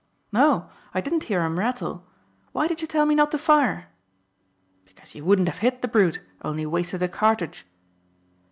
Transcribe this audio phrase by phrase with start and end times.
[0.31, 2.07] "No; I didn't hear him rattle.
[2.53, 3.89] Why did you tell me not to fire?"
[4.83, 7.67] "Because you wouldn't have hit the brute, only wasted a cartridge."